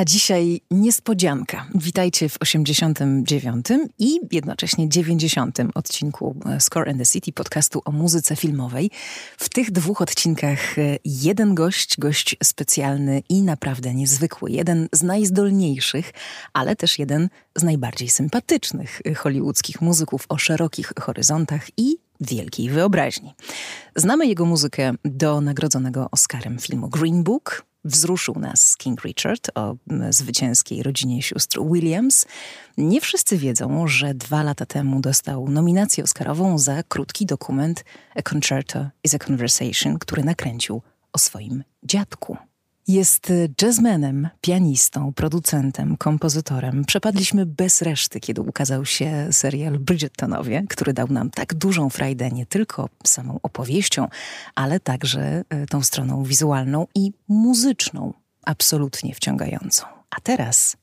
A 0.00 0.04
dzisiaj 0.04 0.60
niespodzianka. 0.70 1.66
Witajcie 1.74 2.28
w 2.28 2.36
89 2.40 3.66
i 3.98 4.20
jednocześnie 4.32 4.88
90 4.88 5.58
odcinku 5.74 6.36
e, 6.46 6.60
Score 6.60 6.90
and 6.90 6.98
the 6.98 7.06
City 7.06 7.32
podcastu 7.32 7.82
o 7.84 7.92
muzyce 7.92 8.36
filmowej. 8.36 8.90
W 9.38 9.48
tych 9.48 9.70
dwóch 9.70 10.02
odcinkach 10.02 10.78
e, 10.78 10.98
jeden 11.04 11.54
gość, 11.54 11.98
gość 11.98 12.36
specjalny 12.42 13.22
i 13.28 13.42
naprawdę 13.42 13.94
niezwykły. 13.94 14.50
Jeden 14.50 14.88
z 14.92 15.02
najzdolniejszych, 15.02 16.12
ale 16.52 16.76
też 16.76 16.98
jeden 16.98 17.28
z 17.56 17.62
najbardziej 17.62 18.08
sympatycznych 18.08 19.00
e, 19.06 19.14
hollywoodzkich 19.14 19.80
muzyków 19.80 20.24
o 20.28 20.38
szerokich 20.38 20.92
horyzontach 21.00 21.66
i 21.76 21.96
wielkiej 22.20 22.70
wyobraźni. 22.70 23.34
Znamy 23.96 24.26
jego 24.26 24.46
muzykę 24.46 24.92
do 25.04 25.40
nagrodzonego 25.40 26.08
Oscarem 26.10 26.58
filmu 26.58 26.88
Green 26.88 27.22
Book, 27.22 27.69
wzruszył 27.84 28.34
nas 28.34 28.76
King 28.76 29.02
Richard 29.02 29.50
o 29.54 29.76
zwycięskiej 30.10 30.82
rodzinie 30.82 31.22
sióstr 31.22 31.60
Williams. 31.72 32.26
Nie 32.78 33.00
wszyscy 33.00 33.38
wiedzą, 33.38 33.88
że 33.88 34.14
dwa 34.14 34.42
lata 34.42 34.66
temu 34.66 35.00
dostał 35.00 35.48
nominację 35.48 36.04
Oscarową 36.04 36.58
za 36.58 36.82
krótki 36.82 37.26
dokument 37.26 37.84
A 38.14 38.22
Concerto 38.22 38.86
is 39.04 39.14
a 39.14 39.18
Conversation, 39.18 39.98
który 39.98 40.24
nakręcił 40.24 40.82
o 41.12 41.18
swoim 41.18 41.64
dziadku. 41.82 42.49
Jest 42.90 43.32
jazzmenem, 43.62 44.28
pianistą, 44.40 45.12
producentem, 45.12 45.96
kompozytorem. 45.96 46.84
Przepadliśmy 46.84 47.46
bez 47.46 47.82
reszty, 47.82 48.20
kiedy 48.20 48.40
ukazał 48.42 48.84
się 48.84 49.28
serial 49.30 49.78
Bridgertonowie, 49.78 50.64
który 50.68 50.92
dał 50.92 51.08
nam 51.08 51.30
tak 51.30 51.54
dużą 51.54 51.90
frajdę 51.90 52.30
nie 52.30 52.46
tylko 52.46 52.88
samą 53.06 53.40
opowieścią, 53.42 54.08
ale 54.54 54.80
także 54.80 55.44
e, 55.48 55.66
tą 55.66 55.82
stroną 55.82 56.24
wizualną 56.24 56.86
i 56.94 57.12
muzyczną, 57.28 58.14
absolutnie 58.44 59.14
wciągającą. 59.14 59.84
A 60.10 60.20
teraz 60.22 60.76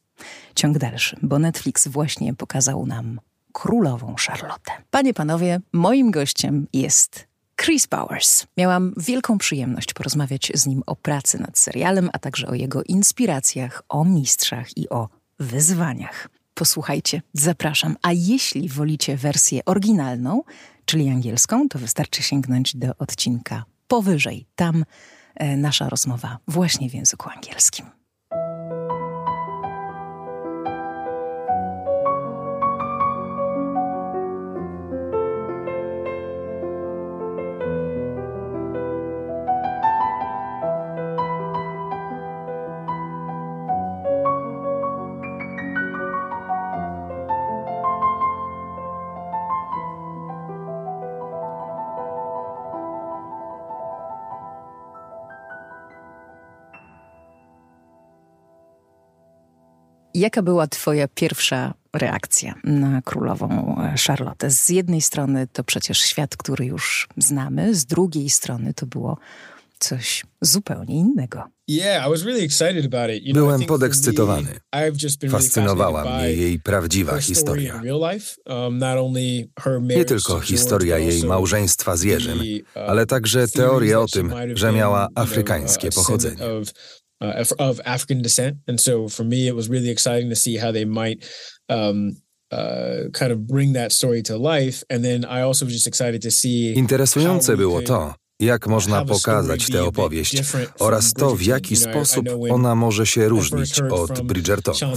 ciąg 0.55 0.78
dalszy, 0.78 1.18
bo 1.22 1.40
Netflix 1.40 1.88
właśnie 1.88 2.34
pokazał 2.34 2.86
nam 2.86 3.20
królową 3.52 4.16
Charlotte. 4.27 4.71
Panie, 4.92 5.14
panowie, 5.14 5.60
moim 5.74 6.12
gościem 6.12 6.68
jest 6.74 7.27
Chris 7.62 7.88
Bowers. 7.88 8.48
Miałam 8.58 8.94
wielką 8.98 9.38
przyjemność 9.38 9.94
porozmawiać 9.94 10.52
z 10.55 10.68
nim 10.68 10.84
o 10.86 10.96
pracy 10.96 11.40
nad 11.40 11.58
serialem, 11.58 12.10
a 12.14 12.20
także 12.20 12.48
o 12.48 12.54
jego 12.54 12.84
inspiracjach, 12.84 13.84
o 13.90 14.05
mistrzach 14.05 14.77
i 14.77 14.90
o 14.90 15.10
wyzwaniach. 15.40 16.30
Posłuchajcie, 16.54 17.22
zapraszam. 17.34 17.96
A 18.02 18.12
jeśli 18.12 18.70
wolicie 18.70 19.18
wersję 19.18 19.66
oryginalną, 19.66 20.44
czyli 20.86 21.10
angielską, 21.10 21.70
to 21.70 21.80
wystarczy 21.80 22.24
sięgnąć 22.24 22.76
do 22.76 22.88
odcinka 22.98 23.66
powyżej. 23.88 24.46
Tam 24.55 24.86
e, 25.36 25.58
nasza 25.58 25.90
rozmowa 25.90 26.38
właśnie 26.48 26.90
w 26.90 26.94
języku 26.94 27.30
angielskim. 27.30 27.86
Jaka 60.13 60.41
była 60.41 60.68
Twoja 60.68 61.08
pierwsza 61.08 61.74
reakcja 61.94 62.54
na 62.63 63.02
królową 63.02 63.76
Charlotte? 64.08 64.50
Z 64.52 64.69
jednej 64.69 65.02
strony 65.02 65.47
to 65.53 65.64
przecież 65.64 66.00
świat, 66.00 66.38
który 66.38 66.66
już 66.66 67.08
znamy, 67.18 67.76
z 67.76 67.86
drugiej 67.86 68.30
strony 68.30 68.74
to 68.74 68.86
było 68.86 69.18
coś 69.80 70.24
zupełnie 70.42 70.96
innego. 70.96 71.44
Byłem 73.34 73.66
podekscytowany. 73.66 74.59
Fascynowała 75.30 76.18
mnie 76.18 76.34
jej 76.34 76.60
prawdziwa 76.60 77.20
historia. 77.20 77.81
Um, 78.46 78.80
Nie 79.88 80.06
tylko 80.06 80.40
historia 80.40 80.98
jej 80.98 81.24
małżeństwa 81.24 81.98
z 81.98 82.04
Jerzym, 82.04 82.40
uh, 82.40 82.90
ale 82.90 83.06
także 83.06 83.48
teorie 83.48 84.00
o 84.00 84.08
tym, 84.08 84.34
że 84.54 84.72
miała 84.72 85.08
afrykańskie 85.16 85.90
pochodzenie 85.92 86.44
uh, 87.22 87.44
of 87.60 87.82
African 87.86 88.22
descent, 88.22 88.58
and 88.68 88.80
so 88.80 89.08
for 89.08 89.24
me, 89.24 89.48
it 89.48 89.56
was 89.56 89.70
really 89.70 89.90
exciting 89.90 90.30
to 90.30 90.36
see 90.36 90.58
how 90.58 90.72
they 90.72 90.86
might 90.86 91.26
um, 91.70 92.18
uh, 92.52 93.10
kind 93.14 93.32
of 93.32 93.48
bring 93.48 93.74
that 93.74 93.92
story 93.92 94.22
to 94.24 94.38
life. 94.38 94.84
And 94.90 95.04
then 95.04 95.26
I 95.26 95.42
also 95.42 95.66
was 95.66 95.74
just 95.74 95.88
excited 95.88 96.22
to 96.22 96.32
see. 96.32 96.74
Interesujące 96.74 97.58
było 97.58 97.82
to, 97.82 98.14
jak 98.40 98.68
można 98.68 99.06
pokazać 99.06 99.68
tę 99.68 99.84
opowieść 99.84 100.44
oraz 100.80 101.14
to, 101.14 101.36
w 101.36 101.42
jaki 101.42 101.75
sposób 101.75 102.25
ona 102.50 102.75
może 102.75 103.06
się 103.06 103.30
różnić 103.30 103.80
od 103.80 104.22
Bridgertonów. 104.22 104.81
Uh, 104.81 104.90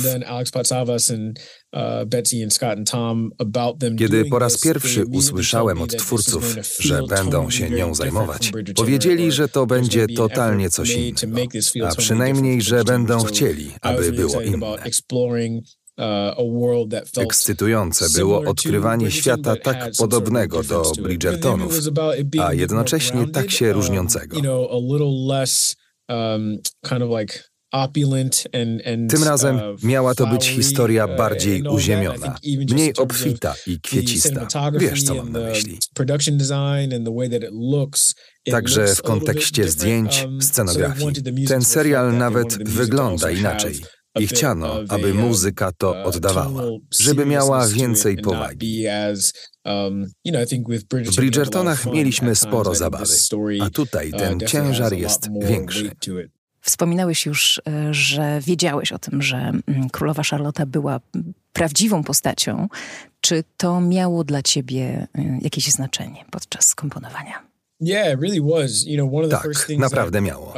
Kiedy 3.98 4.24
po 4.24 4.38
raz 4.38 4.60
pierwszy 4.60 5.04
usłyszałem 5.06 5.82
od 5.82 5.96
twórców, 5.96 6.56
że 6.78 7.02
będą 7.02 7.50
się 7.50 7.70
nią 7.70 7.94
zajmować, 7.94 8.52
powiedzieli, 8.76 9.32
że 9.32 9.48
to 9.48 9.66
będzie 9.66 10.06
totalnie 10.06 10.70
coś 10.70 10.90
innego, 10.90 11.48
a 11.88 11.94
przynajmniej, 11.94 12.62
że 12.62 12.84
będą 12.84 13.24
chcieli, 13.24 13.72
aby 13.80 14.12
było 14.12 14.40
inne. 14.40 14.76
Ekscytujące 17.16 18.06
było 18.18 18.40
odkrywanie 18.40 19.10
świata 19.10 19.56
tak 19.56 19.90
podobnego 19.98 20.62
do 20.62 20.92
Bridgertonów, 21.02 21.74
a 22.40 22.54
jednocześnie 22.54 23.26
tak 23.28 23.50
się 23.50 23.72
różniącego. 23.72 24.36
Um, 26.08 26.58
Tym 29.08 29.24
razem 29.24 29.56
uh, 29.56 29.82
miała 29.82 30.14
to 30.14 30.26
być 30.26 30.48
historia 30.48 31.06
uh, 31.06 31.16
bardziej 31.16 31.62
uziemiona, 31.62 32.36
mniej 32.72 32.96
obfita 32.96 33.54
i 33.66 33.80
kwiecista. 33.80 34.46
Wiesz, 34.78 35.02
co 35.02 35.14
mam 35.14 35.32
na 35.32 35.40
myśli. 35.40 35.78
Także 38.50 38.86
w 38.94 39.02
kontekście 39.02 39.68
zdjęć, 39.68 40.22
um, 40.24 40.42
scenografii. 40.42 41.46
Ten 41.48 41.64
serial 41.64 42.16
nawet 42.16 42.68
wygląda 42.68 43.30
inaczej. 43.30 43.80
I 44.18 44.26
chciano, 44.26 44.80
aby 44.88 45.14
muzyka 45.14 45.72
to 45.72 45.90
uh, 45.90 46.06
oddawała, 46.06 46.62
żeby 47.00 47.26
miała 47.26 47.68
więcej 47.68 48.16
powagi. 48.16 48.84
Um, 49.64 50.06
w 51.10 51.16
Bridgertonach 51.16 51.86
mieliśmy 51.86 52.36
sporo 52.36 52.74
zabawy, 52.74 53.14
a 53.60 53.70
tutaj 53.70 54.12
uh, 54.12 54.18
ten 54.18 54.40
ciężar 54.40 54.92
jest 54.92 55.28
większy. 55.42 55.90
Wspominałeś 56.60 57.26
już, 57.26 57.60
e, 57.68 57.94
że 57.94 58.40
wiedziałeś 58.40 58.92
o 58.92 58.98
tym, 58.98 59.22
że 59.22 59.36
mm, 59.36 59.90
królowa 59.90 60.22
Charlotta 60.22 60.66
była 60.66 61.00
prawdziwą 61.52 62.04
postacią. 62.04 62.68
Czy 63.20 63.44
to 63.56 63.80
miało 63.80 64.24
dla 64.24 64.42
ciebie 64.42 65.06
e, 65.14 65.38
jakieś 65.42 65.70
znaczenie 65.70 66.24
podczas 66.30 66.74
komponowania? 66.74 67.49
Tak, 69.28 69.78
naprawdę 69.78 70.20
miało. 70.20 70.46
Uh, 70.46 70.56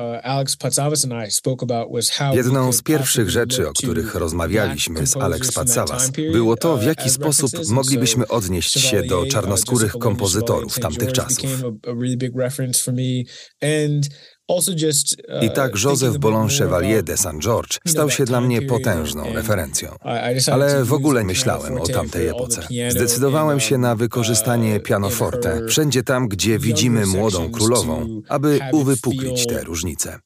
Jedną 2.36 2.72
z 2.72 2.82
pierwszych 2.82 3.30
rzeczy, 3.30 3.68
o 3.68 3.72
których 3.72 4.14
rozmawialiśmy 4.14 5.06
z 5.06 5.16
Alex 5.16 5.52
Patsavas, 5.52 6.10
było 6.10 6.56
to, 6.56 6.76
w 6.76 6.80
uh, 6.80 6.86
jaki 6.86 7.10
sposób 7.10 7.50
moglibyśmy 7.68 8.28
odnieść 8.28 8.80
się 8.80 9.02
do 9.02 9.26
czarnoskórych 9.26 9.92
kompozytorów 9.92 10.78
tamtych 10.78 11.12
czasów. 11.12 11.50
I 15.42 15.50
tak 15.50 15.72
Joseph 15.84 16.18
Bollon 16.18 16.48
Chevalier 16.48 17.02
de 17.02 17.16
Saint 17.16 17.42
George 17.42 17.78
stał 17.86 18.10
się 18.10 18.24
dla 18.24 18.40
mnie 18.40 18.62
potężną 18.62 19.32
referencją. 19.34 19.96
Ale 20.52 20.84
w 20.84 20.92
ogóle 20.92 21.24
myślałem 21.24 21.80
o 21.80 21.86
tamtej 21.86 22.28
epoce. 22.28 22.68
Zdecydowałem 22.88 23.60
się 23.60 23.78
na 23.78 23.96
wykorzystanie 23.96 24.76
uh, 24.76 24.82
pianoforte 24.82 25.66
wszędzie 25.68 26.02
tam, 26.02 26.28
gdzie 26.28 26.58
widzimy 26.58 27.06
młodą 27.06 27.50
królową, 27.50 28.22
aby 28.28 28.60
uwypuklić 28.72 29.46
te 29.46 29.64
różnice. 29.64 30.18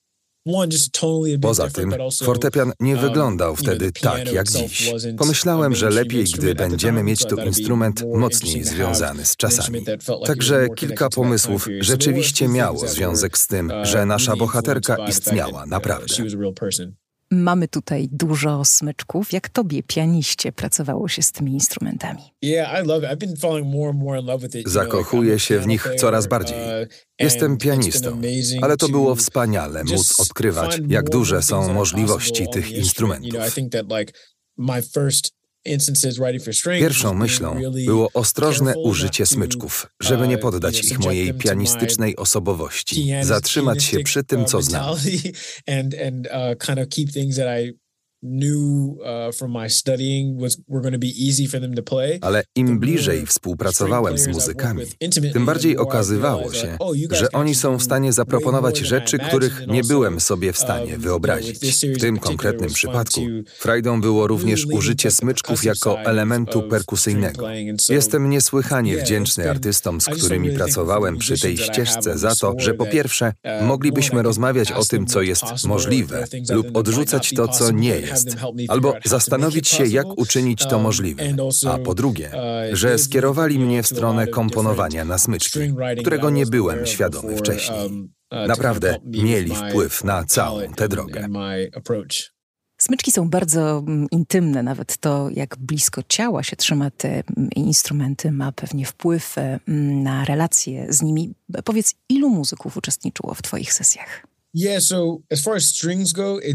Poza 1.41 1.71
tym 1.71 1.95
fortepian 2.23 2.73
nie 2.81 2.95
um, 2.95 3.01
wyglądał 3.01 3.57
wtedy 3.57 3.93
tak 3.93 4.33
jak 4.33 4.49
dziś. 4.49 4.93
Pomyślałem, 5.19 5.75
że 5.75 5.91
lepiej, 5.91 6.25
gdy 6.25 6.55
będziemy 6.55 7.03
mieć 7.03 7.25
tu 7.25 7.37
instrument 7.37 8.05
mocniej 8.15 8.65
związany 8.65 9.27
z 9.27 9.37
czasami. 9.37 9.85
Także 10.27 10.67
kilka 10.77 11.09
pomysłów 11.09 11.69
rzeczywiście 11.81 12.49
miało 12.49 12.89
związek 12.89 13.39
z 13.39 13.47
tym, 13.47 13.71
uh, 13.71 13.87
że 13.87 14.07
nasza 14.07 14.37
bohaterka 14.37 14.97
istniała 15.09 15.67
naprawdę. 15.67 16.15
Mamy 17.31 17.69
tutaj 17.69 18.09
dużo 18.13 18.65
smyczków. 18.65 19.33
Jak 19.33 19.49
tobie, 19.49 19.83
pianiście, 19.83 20.53
pracowało 20.53 21.09
się 21.09 21.23
z 21.23 21.33
tymi 21.33 21.53
instrumentami? 21.53 22.21
Zakochuję 24.67 25.39
się 25.39 25.59
w 25.61 25.67
nich 25.67 25.89
coraz 25.99 26.27
bardziej. 26.27 26.59
Uh, 26.59 26.89
Jestem 27.21 27.57
pianistą, 27.57 28.21
ale 28.63 28.77
to 28.77 28.89
było 28.89 29.15
wspaniale 29.15 29.85
móc 29.85 30.21
odkrywać, 30.21 30.81
jak 30.89 31.11
duże 31.11 31.43
są 31.43 31.73
możliwości 31.73 32.49
tych 32.53 32.73
instrumentów. 32.73 33.31
Pierwszą 36.81 37.15
myślą 37.15 37.61
było 37.87 38.09
ostrożne 38.15 38.77
użycie 38.77 39.27
smyczków, 39.27 39.87
żeby 40.01 40.29
nie 40.29 40.35
uh, 40.35 40.43
poddać 40.43 40.85
ich 40.85 40.99
mojej 40.99 41.35
pianistycznej 41.35 42.17
osobowości, 42.17 43.13
zatrzymać 43.23 43.85
się 43.85 44.01
przy 44.01 44.25
tym, 44.25 44.45
co 44.45 44.63
znam. 44.63 44.97
Ale 52.21 52.45
im 52.55 52.79
bliżej 52.79 53.27
współpracowałem 53.27 54.19
z 54.19 54.27
muzykami, 54.27 54.83
tym 55.33 55.47
bardziej 55.47 55.77
okazywało 55.77 56.53
się, 56.53 56.77
oh, 56.79 56.93
że 57.11 57.33
oni 57.33 57.55
są 57.55 57.79
w 57.79 57.83
stanie 57.83 58.13
zaproponować 58.13 58.79
rzeczy, 58.79 59.19
których 59.19 59.67
nie 59.67 59.85
byłem 59.85 60.21
sobie 60.21 60.53
w 60.53 60.59
stanie 60.59 60.93
um, 60.93 61.01
wyobrazić. 61.01 61.85
W 61.97 62.01
tym 62.01 62.19
konkretnym 62.19 62.71
przypadku 62.71 63.21
frajdą 63.59 64.01
było 64.01 64.27
również 64.27 64.67
użycie 64.67 65.11
smyczków 65.11 65.65
jako 65.65 66.01
elementu 66.01 66.63
perkusyjnego. 66.63 67.47
Jestem 67.89 68.31
niesłychanie 68.31 68.97
wdzięczny 68.97 69.51
artystom, 69.51 70.01
z 70.01 70.05
którymi 70.07 70.51
pracowałem 70.51 71.19
przy 71.19 71.41
tej 71.41 71.57
ścieżce 71.57 72.19
za 72.19 72.35
to, 72.35 72.55
że 72.59 72.75
po 72.75 72.87
pierwsze 72.87 73.33
uh, 73.45 73.67
moglibyśmy 73.67 74.23
rozmawiać 74.23 74.73
o 74.73 74.85
tym, 74.85 75.07
co 75.07 75.23
jest 75.23 75.45
możliwe 75.67 76.25
lub 76.51 76.77
odrzucać 76.77 77.33
to, 77.37 77.49
co 77.49 77.71
nie 77.71 77.89
jest, 77.89 78.06
albo 78.69 78.95
zastanowić 79.05 79.69
się, 79.69 79.87
jak 79.87 80.19
uczynić 80.19 80.67
to 80.67 80.77
um, 80.77 80.83
możliwe. 80.83 81.23
A 81.69 81.79
po 81.79 81.95
drugie, 81.95 82.31
uh, 82.35 82.77
że 82.77 82.99
skierowali 82.99 83.59
mnie 83.59 83.83
w 83.83 83.87
stronę 83.87 84.27
komponowania 84.27 85.05
na 85.05 85.19
smyczki, 85.19 85.59
którego 86.01 86.31
nie 86.31 86.47
byłem 86.47 86.87
świadomy 86.87 87.37
wcześniej. 87.37 87.83
Um, 87.83 88.09
uh, 88.33 88.49
Naprawdę 88.49 88.99
mieli 89.05 89.55
wpływ 89.55 90.05
na 90.05 90.25
całą 90.25 90.61
tę 90.77 90.89
drogę. 90.89 91.29
Smyczki 92.79 93.13
są 93.13 93.31
bardzo 93.31 93.79
mm, 93.79 94.07
intymne, 94.11 94.63
nawet 94.63 94.97
to, 94.97 95.29
jak 95.31 95.57
blisko 95.59 96.03
ciała 96.09 96.43
się 96.43 96.57
trzyma 96.57 96.91
te 96.91 97.09
mm, 97.09 97.51
instrumenty, 97.57 98.33
ma 98.33 98.53
pewnie 98.53 98.87
wpływ 98.87 99.39
e, 99.39 99.61
mm, 99.69 100.03
na 100.03 100.25
relacje 100.25 100.87
z 100.93 101.03
nimi. 101.03 101.35
Powiedz, 101.65 101.95
ilu 102.09 102.29
muzyków 102.31 102.77
uczestniczyło 102.77 103.35
w 103.35 103.43
Twoich 103.43 103.73
sesjach? 103.73 104.27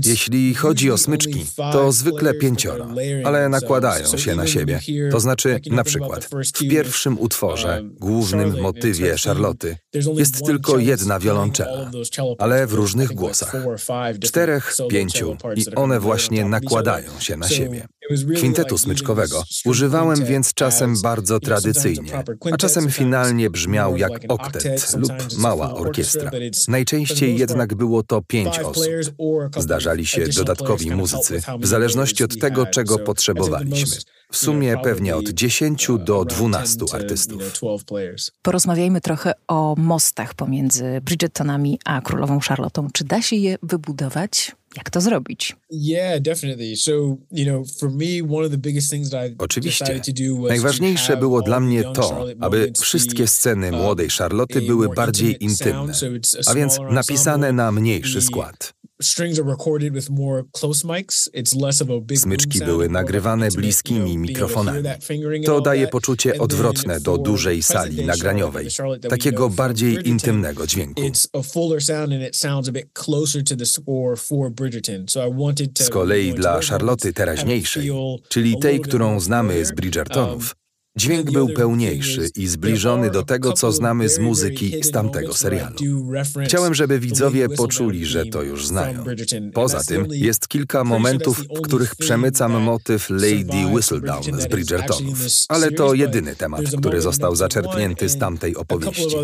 Jeśli 0.05 0.55
chodzi 0.55 0.91
o 0.91 0.97
smyczki, 0.97 1.45
to 1.71 1.91
zwykle 1.91 2.33
pięcioro, 2.33 2.87
ale 3.23 3.49
nakładają 3.49 4.17
się 4.17 4.35
na 4.35 4.47
siebie. 4.47 4.79
To 5.11 5.19
znaczy, 5.19 5.59
na 5.71 5.83
przykład, 5.83 6.29
w 6.55 6.59
pierwszym 6.59 7.19
utworze, 7.19 7.83
głównym 7.99 8.61
motywie 8.61 9.15
Charloty, 9.25 9.77
jest 10.17 10.45
tylko 10.45 10.79
jedna 10.79 11.19
wiolonczela, 11.19 11.91
ale 12.37 12.67
w 12.67 12.73
różnych 12.73 13.13
głosach. 13.13 13.55
Czterech, 14.21 14.75
pięciu 14.89 15.37
i 15.55 15.75
one 15.75 15.99
właśnie 15.99 16.45
nakładają 16.45 17.19
się 17.19 17.37
na 17.37 17.49
siebie. 17.49 17.87
Kwintetu 18.35 18.77
smyczkowego 18.77 19.43
używałem 19.65 20.25
więc 20.25 20.53
czasem 20.53 21.01
bardzo 21.01 21.39
tradycyjnie, 21.39 22.23
a 22.51 22.57
czasem 22.57 22.91
finalnie 22.91 23.49
brzmiał 23.49 23.97
jak 23.97 24.11
oktet 24.27 24.95
lub 24.97 25.11
mała 25.37 25.73
orkiestra. 25.73 26.31
Najczęściej 26.67 27.37
jednak 27.37 27.75
było 27.75 28.03
to 28.03 28.21
pięć 28.21 28.59
osób. 28.59 28.87
Zdarzali 29.57 30.05
się 30.05 30.27
dodatkowi 30.27 30.91
muzycy, 30.91 31.41
w 31.59 31.67
zależności 31.67 32.23
od 32.23 32.39
tego, 32.39 32.65
czego 32.65 32.99
potrzebowaliśmy. 32.99 33.97
W 34.31 34.37
sumie 34.37 34.77
pewnie 34.83 35.15
od 35.15 35.29
10 35.29 35.87
do 36.05 36.25
12 36.25 36.85
artystów. 36.93 37.41
Porozmawiajmy 38.41 39.01
trochę 39.01 39.33
o 39.47 39.75
mostach 39.77 40.33
pomiędzy 40.33 41.01
Bridgertonami 41.01 41.79
a 41.85 42.01
królową 42.01 42.39
Charlottą. 42.39 42.87
Czy 42.93 43.03
da 43.03 43.21
się 43.21 43.35
je 43.35 43.57
wybudować? 43.63 44.55
Jak 44.77 44.89
to 44.89 45.01
zrobić? 45.01 45.55
Oczywiście. 49.37 50.01
Najważniejsze 50.47 51.17
było 51.17 51.41
dla 51.41 51.59
mnie 51.59 51.83
to, 51.83 52.25
aby 52.39 52.71
wszystkie 52.81 53.27
sceny 53.27 53.71
uh, 53.71 53.77
młodej 53.77 54.09
Charloty 54.09 54.61
były 54.61 54.89
bardziej 54.89 55.43
intymne, 55.43 55.93
a 56.47 56.53
więc 56.53 56.79
napisane 56.91 57.51
na 57.51 57.71
mniejszy 57.71 58.21
skład. 58.21 58.73
Smyczki 62.17 62.59
były 62.59 62.89
nagrywane 62.89 63.47
bliskimi 63.51 64.17
mikrofonami. 64.17 64.83
To 65.45 65.61
daje 65.61 65.87
poczucie 65.87 66.39
odwrotne 66.39 66.99
do 66.99 67.17
dużej 67.17 67.63
sali 67.63 68.05
nagraniowej, 68.05 68.67
takiego 69.09 69.49
bardziej 69.49 70.07
intymnego 70.09 70.67
dźwięku. 70.67 71.01
Z 75.79 75.89
kolei 75.89 76.33
dla 76.33 76.61
Charloty 76.61 77.13
teraźniejszej, 77.13 77.91
czyli 78.29 78.59
tej, 78.59 78.79
którą 78.79 79.19
znamy 79.19 79.65
z 79.65 79.71
Bridgertonów, 79.71 80.43
um, 80.43 80.60
Dźwięk 80.97 81.31
był 81.31 81.49
pełniejszy 81.49 82.29
i 82.35 82.47
zbliżony 82.47 83.09
do 83.09 83.23
tego, 83.23 83.53
co 83.53 83.71
znamy 83.71 84.09
z 84.09 84.19
muzyki 84.19 84.83
z 84.83 84.91
tamtego 84.91 85.33
serialu. 85.33 85.75
Chciałem, 86.45 86.73
żeby 86.73 86.99
widzowie 86.99 87.49
poczuli, 87.49 88.05
że 88.05 88.25
to 88.25 88.41
już 88.41 88.67
znają. 88.67 89.03
Poza 89.53 89.83
tym 89.83 90.07
jest 90.09 90.47
kilka 90.47 90.83
momentów, 90.83 91.43
w 91.57 91.61
których 91.61 91.95
przemycam 91.95 92.61
motyw 92.61 93.09
Lady 93.09 93.65
Whistledown 93.73 94.41
z 94.41 94.47
Bridgertonów, 94.47 95.19
ale 95.49 95.71
to 95.71 95.93
jedyny 95.93 96.35
temat, 96.35 96.61
który 96.77 97.01
został 97.01 97.35
zaczerpnięty 97.35 98.09
z 98.09 98.17
tamtej 98.17 98.55
opowieści. 98.55 99.15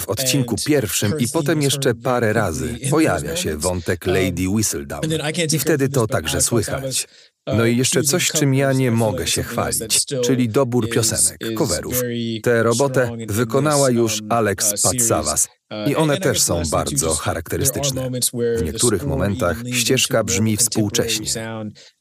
W 0.00 0.08
odcinku 0.08 0.56
pierwszym 0.66 1.18
i 1.18 1.28
potem 1.28 1.62
jeszcze 1.62 1.94
parę 1.94 2.32
razy 2.32 2.78
pojawia 2.90 3.36
się 3.36 3.56
wątek 3.56 4.06
um, 4.06 4.14
Lady 4.14 4.48
Whistledown. 4.48 5.02
i 5.52 5.58
wtedy 5.58 5.88
to 5.88 6.06
także 6.06 6.40
słychać. 6.40 7.06
Uh, 7.46 7.56
no 7.56 7.66
i 7.66 7.76
jeszcze 7.76 8.02
coś, 8.02 8.28
czym 8.28 8.54
ja 8.54 8.72
nie 8.72 8.90
mogę 8.90 9.26
się 9.26 9.42
chwalić, 9.42 10.04
czyli 10.24 10.48
dobór 10.48 10.90
piosenek, 10.90 11.38
coverów. 11.56 12.02
Tę 12.42 12.62
robotę 12.62 13.16
wykonała 13.28 13.90
już 13.90 14.20
um, 14.20 14.32
Alex 14.32 14.72
uh, 14.72 14.80
Patsavas 14.82 15.48
i 15.86 15.96
one 15.96 16.18
też 16.18 16.42
są 16.42 16.62
bardzo 16.70 17.14
charakterystyczne. 17.14 18.10
W 18.58 18.64
niektórych 18.64 19.06
momentach 19.06 19.56
ścieżka 19.72 20.24
brzmi 20.24 20.56
współcześnie. 20.56 21.26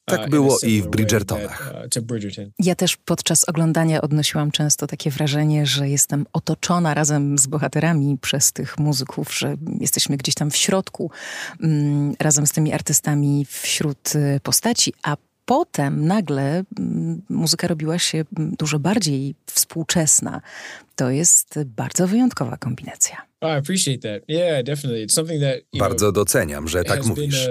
Tak 0.06 0.30
było 0.30 0.58
i 0.64 0.82
w 0.82 0.88
Bridgertonach. 0.88 1.74
Ja 2.60 2.76
też 2.76 2.98
podczas 2.98 3.50
oglądania 3.50 4.02
odnosiłam 4.02 4.52
często 4.52 4.88
takie 4.88 5.12
wrażenie, 5.12 5.66
że 5.66 5.90
jestem 5.90 6.26
otoczona 6.34 6.94
razem 6.94 7.38
z 7.38 7.48
bohaterami 7.48 8.18
przez 8.22 8.54
tych 8.54 8.78
muzyków, 8.78 9.38
że 9.38 9.56
jesteśmy 9.80 10.18
gdzieś 10.18 10.36
tam 10.36 10.52
w 10.52 10.58
środku, 10.58 11.12
mm, 11.64 12.14
razem 12.20 12.48
z 12.48 12.52
tymi 12.52 12.74
artystami 12.74 13.46
wśród 13.50 14.16
y, 14.16 14.40
postaci, 14.44 14.94
a 15.04 15.18
potem 15.48 16.08
nagle 16.08 16.64
mm, 16.80 17.22
muzyka 17.30 17.68
robiła 17.68 18.00
się 18.00 18.26
dużo 18.32 18.80
bardziej 18.80 19.36
współczesna. 19.46 20.42
To 20.96 21.10
jest 21.10 21.60
bardzo 21.66 22.08
wyjątkowa 22.08 22.58
kombinacja. 22.58 23.18
Bardzo 25.80 26.12
doceniam, 26.12 26.68
że 26.68 26.84
tak 26.84 27.06
mówisz. 27.06 27.48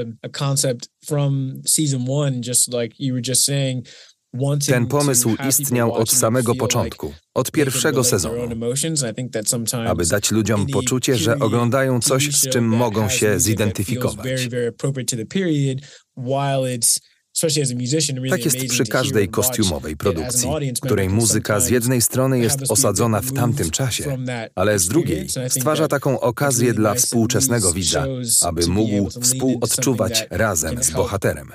Ten 4.66 4.86
pomysł 4.86 5.36
istniał 5.48 5.92
od 5.94 6.10
samego 6.10 6.54
początku, 6.54 7.14
od 7.34 7.50
pierwszego 7.50 8.04
sezonu, 8.04 8.48
aby 9.86 10.06
dać 10.06 10.30
ludziom 10.30 10.66
poczucie, 10.66 11.16
że 11.16 11.38
oglądają 11.38 12.00
coś, 12.00 12.36
z 12.36 12.48
czym 12.48 12.68
mogą 12.68 13.08
się 13.08 13.40
zidentyfikować. 13.40 14.26
Tak 18.30 18.44
jest 18.44 18.56
przy 18.68 18.84
każdej 18.84 19.28
kostiumowej 19.28 19.96
produkcji, 19.96 20.48
której 20.82 21.08
muzyka 21.08 21.60
z 21.60 21.70
jednej 21.70 22.02
strony 22.02 22.38
jest 22.38 22.58
osadzona 22.68 23.20
w 23.20 23.32
tamtym 23.32 23.70
czasie, 23.70 24.16
ale 24.54 24.78
z 24.78 24.88
drugiej 24.88 25.28
stwarza 25.48 25.88
taką 25.88 26.20
okazję 26.20 26.74
dla 26.74 26.94
współczesnego 26.94 27.72
widza, 27.72 28.06
aby 28.42 28.66
mógł 28.66 29.10
współodczuwać 29.20 30.26
razem 30.30 30.82
z 30.82 30.90
bohaterem. 30.90 31.52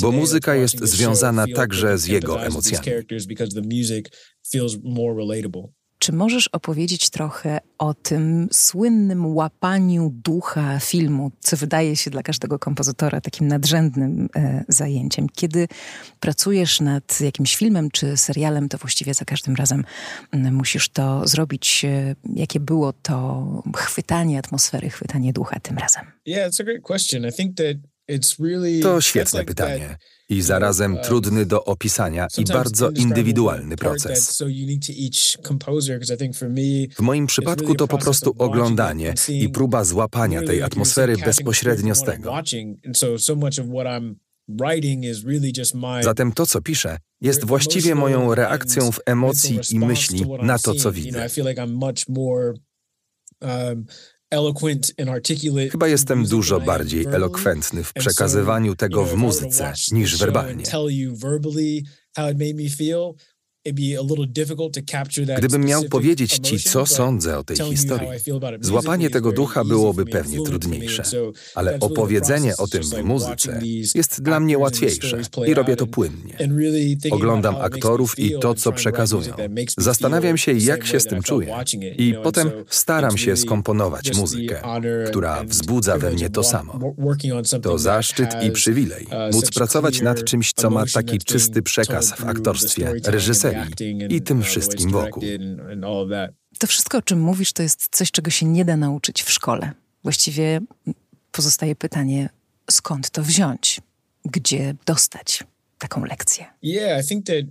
Bo 0.00 0.12
muzyka 0.12 0.54
jest 0.54 0.80
związana 0.84 1.46
także 1.54 1.98
z 1.98 2.06
jego 2.06 2.42
emocjami. 2.42 2.86
Czy 5.98 6.12
możesz 6.12 6.48
opowiedzieć 6.48 7.10
trochę 7.10 7.60
o 7.78 7.94
tym 7.94 8.48
słynnym 8.52 9.26
łapaniu 9.26 10.10
ducha 10.14 10.78
filmu, 10.80 11.30
co 11.40 11.56
wydaje 11.56 11.96
się 11.96 12.10
dla 12.10 12.22
każdego 12.22 12.58
kompozytora 12.58 13.20
takim 13.20 13.48
nadrzędnym 13.48 14.28
e, 14.36 14.64
zajęciem? 14.68 15.26
Kiedy 15.34 15.68
pracujesz 16.20 16.80
nad 16.80 17.20
jakimś 17.20 17.56
filmem 17.56 17.90
czy 17.90 18.16
serialem, 18.16 18.68
to 18.68 18.78
właściwie 18.78 19.14
za 19.14 19.24
każdym 19.24 19.56
razem 19.56 19.84
musisz 20.32 20.88
to 20.88 21.28
zrobić. 21.28 21.84
E, 21.84 22.14
jakie 22.34 22.60
było 22.60 22.92
to 22.92 23.44
chwytanie 23.76 24.38
atmosfery, 24.38 24.90
chwytanie 24.90 25.32
ducha 25.32 25.60
tym 25.60 25.78
razem? 25.78 26.04
Yeah, 26.26 26.50
it's 26.50 26.60
a 26.60 26.64
great 26.64 26.82
question. 26.82 27.28
I 27.28 27.32
think 27.32 27.56
that 27.56 27.76
to 28.82 29.00
świetne 29.00 29.44
pytanie 29.44 29.96
i 30.28 30.42
zarazem 30.42 30.94
um, 30.94 31.02
trudny 31.04 31.46
do 31.46 31.64
opisania 31.64 32.26
i 32.38 32.44
bardzo 32.44 32.90
indywidualny 32.90 33.76
proces. 33.76 34.42
W 36.96 37.00
moim 37.00 37.26
przypadku 37.26 37.74
to 37.74 37.88
po 37.88 37.98
prostu 37.98 38.34
oglądanie 38.38 39.14
i 39.28 39.48
próba 39.48 39.84
złapania 39.84 40.42
tej 40.42 40.62
atmosfery 40.62 41.16
bezpośrednio 41.16 41.94
z 41.94 42.02
tego. 42.02 42.42
Zatem 46.02 46.32
to, 46.32 46.46
co 46.46 46.62
piszę, 46.62 46.98
jest 47.20 47.44
właściwie 47.44 47.94
moją 47.94 48.34
reakcją 48.34 48.92
w 48.92 49.00
emocji 49.06 49.60
i 49.70 49.78
myśli 49.78 50.24
na 50.42 50.58
to, 50.58 50.74
co 50.74 50.92
widzę. 50.92 51.28
Chyba 55.70 55.88
jestem 55.88 56.24
dużo 56.26 56.60
bardziej 56.60 57.04
elokwentny 57.06 57.84
w 57.84 57.92
przekazywaniu 57.92 58.76
tego 58.76 59.04
w 59.04 59.14
muzyce 59.14 59.72
niż 59.92 60.18
werbalnie. 60.18 60.64
Gdybym 65.38 65.64
miał 65.64 65.84
powiedzieć 65.84 66.38
Ci, 66.38 66.58
co 66.60 66.86
sądzę 66.86 67.38
o 67.38 67.44
tej 67.44 67.56
historii, 67.56 68.08
złapanie 68.60 69.10
tego 69.10 69.32
ducha 69.32 69.64
byłoby 69.64 70.06
pewnie 70.06 70.44
trudniejsze, 70.44 71.02
ale 71.54 71.78
opowiedzenie 71.80 72.56
o 72.56 72.68
tym 72.68 72.82
w 72.82 73.04
muzyce 73.04 73.60
jest 73.94 74.22
dla 74.22 74.40
mnie 74.40 74.58
łatwiejsze 74.58 75.20
i 75.46 75.54
robię 75.54 75.76
to 75.76 75.86
płynnie. 75.86 76.38
Oglądam 77.10 77.56
aktorów 77.56 78.18
i 78.18 78.38
to, 78.40 78.54
co 78.54 78.72
przekazują. 78.72 79.34
Zastanawiam 79.78 80.36
się, 80.36 80.52
jak 80.52 80.86
się 80.86 81.00
z 81.00 81.04
tym 81.04 81.22
czuję 81.22 81.54
i 81.98 82.14
potem 82.22 82.50
staram 82.68 83.18
się 83.18 83.36
skomponować 83.36 84.16
muzykę, 84.16 84.62
która 85.06 85.44
wzbudza 85.44 85.98
we 85.98 86.10
mnie 86.10 86.30
to 86.30 86.44
samo. 86.44 86.94
To 87.62 87.78
zaszczyt 87.78 88.28
i 88.42 88.50
przywilej 88.50 89.06
móc 89.32 89.50
pracować 89.50 90.00
nad 90.00 90.24
czymś, 90.24 90.52
co 90.52 90.70
ma 90.70 90.84
taki 90.94 91.18
czysty 91.18 91.62
przekaz 91.62 92.12
w 92.12 92.24
aktorstwie, 92.24 92.92
i 94.08 94.22
tym 94.22 94.42
wszystkim 94.42 94.90
wokół. 94.90 95.22
To 96.58 96.66
wszystko, 96.66 96.98
o 96.98 97.02
czym 97.02 97.20
mówisz, 97.20 97.52
to 97.52 97.62
jest 97.62 97.88
coś, 97.90 98.10
czego 98.10 98.30
się 98.30 98.46
nie 98.46 98.64
da 98.64 98.76
nauczyć 98.76 99.22
w 99.22 99.30
szkole. 99.30 99.72
Właściwie 100.02 100.60
pozostaje 101.32 101.76
pytanie, 101.76 102.28
skąd 102.70 103.10
to 103.10 103.22
wziąć? 103.22 103.80
Gdzie 104.24 104.74
dostać 104.86 105.44
taką 105.78 106.04
lekcję? 106.04 106.46
Yeah, 106.62 107.04
I 107.04 107.08
think 107.08 107.26
that 107.26 107.44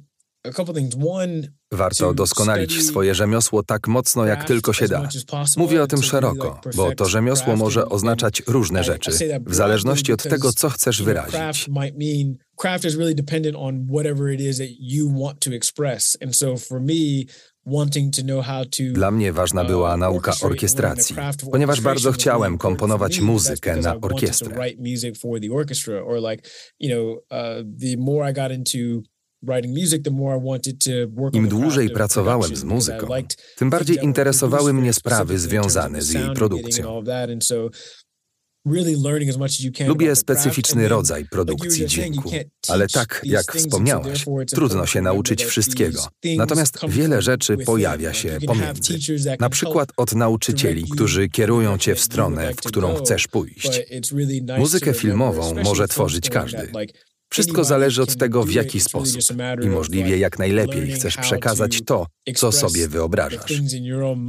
a 0.44 0.51
couple 0.51 0.74
things. 0.74 0.96
One, 1.10 1.42
Warto 1.72 2.14
doskonalić 2.14 2.86
swoje 2.86 3.16
rzemiosło 3.16 3.64
tak 3.64 3.88
mocno, 3.88 4.26
jak 4.26 4.44
tylko 4.44 4.74
się 4.74 4.88
da. 4.88 5.10
Mówię 5.58 5.84
o 5.84 5.88
tym 5.88 6.04
szeroko, 6.04 6.62
bo 6.76 6.96
to 6.96 7.06
rzemiosło 7.06 7.56
może 7.56 7.90
oznaczać 7.90 8.44
różne 8.48 8.84
rzeczy, 8.84 9.12
w 9.46 9.56
zależności 9.56 10.14
od 10.14 10.24
tego, 10.24 10.54
co 10.54 10.70
chcesz 10.70 11.04
wyrazić. 11.04 11.68
Craft 12.56 12.86
is 12.86 12.96
really 12.96 13.16
dependent 13.16 13.56
on 13.60 13.88
whatever 13.88 14.34
it 14.34 14.42
is 14.42 14.58
that 14.58 14.68
you 14.80 15.24
want 15.24 15.40
to 15.40 15.52
express. 15.52 16.18
And 16.24 16.36
so 16.36 16.58
for 16.58 16.82
me, 16.82 17.26
dla 18.94 19.12
mnie 19.12 19.34
ważna 19.34 19.62
uh, 19.62 19.68
była 19.68 19.98
nauka 19.98 20.34
orkiestracji, 20.42 21.16
ponieważ 21.52 21.82
bardzo 21.82 22.12
chciałem 22.12 22.58
komponować 22.58 23.20
muzykę 23.20 23.76
na 23.76 23.96
orkiestrę. 24.02 24.56
Im 31.34 31.48
dłużej 31.48 31.89
pracowałem 31.89 32.56
z 32.56 32.63
muzyką, 32.63 33.08
tym 33.56 33.70
bardziej 33.70 33.98
interesowały 34.04 34.74
mnie 34.74 34.94
sprawy 34.94 35.39
związane 35.39 36.01
z 36.01 36.13
jej 36.13 36.34
produkcją. 36.36 37.04
Lubię 39.88 40.16
specyficzny 40.16 40.88
rodzaj 40.88 41.25
produkcji 41.25 41.86
dźwięku, 41.86 42.32
ale 42.68 42.88
tak 42.88 43.22
jak 43.24 43.56
wspomniałaś, 43.56 44.25
trudno 44.48 44.86
się 44.86 45.01
nauczyć 45.01 45.46
wszystkiego. 45.46 46.08
Natomiast 46.38 46.77
wiele 46.88 47.22
rzeczy 47.22 47.58
pojawia 47.58 48.13
się 48.13 48.38
pomiędzy. 48.48 48.98
Na 49.39 49.50
przykład 49.50 49.89
od 49.98 50.16
nauczycieli, 50.16 50.84
którzy 50.84 51.30
kierują 51.30 51.77
cię 51.77 51.96
w 51.96 52.00
stronę, 52.00 52.54
w 52.54 52.58
którą 52.58 52.96
chcesz 52.96 53.27
pójść. 53.27 53.82
Muzykę 54.58 54.94
filmową 54.94 55.54
może 55.63 55.88
tworzyć 55.88 56.30
każdy. 56.30 56.72
Wszystko 57.29 57.63
zależy 57.63 58.01
od 58.01 58.17
tego, 58.17 58.43
w 58.43 58.51
jaki 58.51 58.79
sposób 58.79 59.22
i 59.63 59.67
możliwie 59.67 60.17
jak 60.17 60.39
najlepiej 60.39 60.91
chcesz 60.91 61.17
przekazać 61.17 61.81
to, 61.86 62.07
co 62.36 62.51
sobie 62.51 62.88
wyobrażasz. 62.88 63.62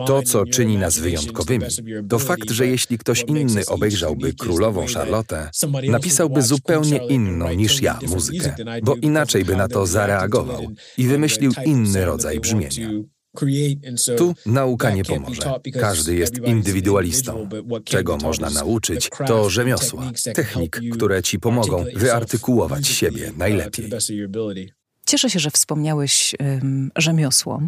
To, 0.07 0.23
co 0.23 0.47
czyni 0.47 0.77
nas 0.77 0.99
wyjątkowymi, 0.99 1.65
to 2.09 2.19
fakt, 2.19 2.51
że 2.51 2.67
jeśli 2.67 2.99
ktoś 2.99 3.25
inny 3.29 3.67
obejrzałby 3.67 4.35
królową 4.35 4.87
Charlotte, 4.95 5.51
napisałby 5.89 6.43
zupełnie 6.43 6.97
inną 7.09 7.53
niż 7.53 7.83
ja 7.83 7.99
muzykę, 8.09 8.55
bo 8.83 8.95
inaczej 8.95 9.45
by 9.45 9.57
na 9.57 9.69
to 9.69 9.87
zareagował 9.87 10.67
i 10.99 11.07
wymyślił 11.07 11.53
inny 11.65 12.05
rodzaj 12.05 12.41
brzmienia. 12.41 12.91
Tu 14.17 14.35
nauka 14.47 14.91
nie 14.91 15.05
pomoże. 15.05 15.43
Każdy 15.81 16.15
jest 16.15 16.39
indywidualistą. 16.39 17.49
Czego 17.85 18.17
można 18.17 18.51
nauczyć, 18.51 19.11
to 19.27 19.51
rzemiosła, 19.51 20.13
technik, 20.35 20.81
które 20.93 21.23
ci 21.23 21.39
pomogą 21.39 21.85
wyartykułować 21.95 22.87
siebie 22.89 23.33
najlepiej. 23.37 23.91
Cieszę 25.09 25.31
się, 25.31 25.39
że 25.39 25.51
wspomniałeś 25.51 26.35
rzemiosło. 26.97 27.63